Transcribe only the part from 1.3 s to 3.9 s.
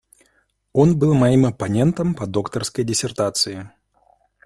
оппонентом по докторской диссертации.